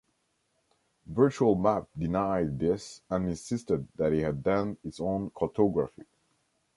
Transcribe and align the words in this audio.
Virtual 1.05 1.53
Map 1.53 1.87
denied 1.95 2.57
this 2.57 3.01
and 3.11 3.29
insisted 3.29 3.87
that 3.97 4.11
it 4.11 4.23
had 4.23 4.41
done 4.41 4.75
its 4.83 4.99
own 4.99 5.29
cartography. 5.29 6.05